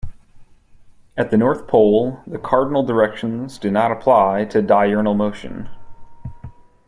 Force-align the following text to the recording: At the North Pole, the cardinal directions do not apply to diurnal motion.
At 1.15 1.29
the 1.29 1.37
North 1.37 1.67
Pole, 1.67 2.21
the 2.25 2.39
cardinal 2.39 2.81
directions 2.81 3.59
do 3.59 3.69
not 3.69 3.91
apply 3.91 4.45
to 4.45 4.59
diurnal 4.63 5.13
motion. 5.13 5.69